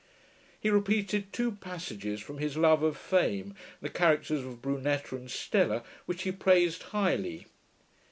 He 0.59 0.71
repeated 0.71 1.31
two 1.31 1.51
passages 1.51 2.21
from 2.21 2.39
his 2.39 2.57
Love 2.57 2.81
of 2.81 2.97
Fame 2.97 3.53
the 3.83 3.89
characters 3.89 4.43
of 4.43 4.59
Brunetta 4.59 5.15
and 5.15 5.29
Stella, 5.29 5.83
which 6.07 6.23
he 6.23 6.31
praised 6.31 6.81
highly. 6.89 7.45